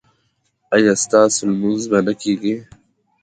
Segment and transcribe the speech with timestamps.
[0.75, 2.55] ایا ستاسو لمونځ به نه کیږي؟